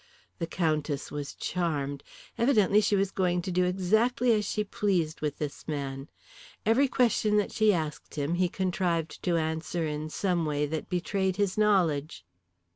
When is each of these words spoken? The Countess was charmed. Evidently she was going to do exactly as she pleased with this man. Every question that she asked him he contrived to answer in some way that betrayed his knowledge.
The 0.39 0.47
Countess 0.47 1.11
was 1.11 1.35
charmed. 1.35 2.01
Evidently 2.35 2.81
she 2.81 2.95
was 2.95 3.11
going 3.11 3.43
to 3.43 3.51
do 3.51 3.65
exactly 3.65 4.31
as 4.33 4.45
she 4.49 4.63
pleased 4.63 5.21
with 5.21 5.37
this 5.37 5.67
man. 5.67 6.09
Every 6.65 6.87
question 6.87 7.37
that 7.37 7.51
she 7.51 7.71
asked 7.71 8.15
him 8.15 8.33
he 8.33 8.49
contrived 8.49 9.21
to 9.21 9.37
answer 9.37 9.85
in 9.85 10.09
some 10.09 10.43
way 10.43 10.65
that 10.65 10.89
betrayed 10.89 11.35
his 11.35 11.55
knowledge. 11.55 12.25